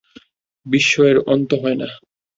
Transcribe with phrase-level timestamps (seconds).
[0.65, 1.87] বিস্ময়ের অন্ত হয় না।